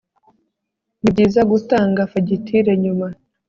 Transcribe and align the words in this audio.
ni 1.01 1.09
byiza 1.13 1.41
gutanga 1.51 2.09
fagitire 2.11 2.71
nyuma 2.83 3.07